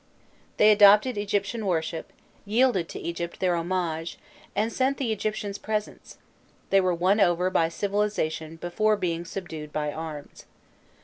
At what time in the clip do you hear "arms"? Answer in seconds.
9.93-10.45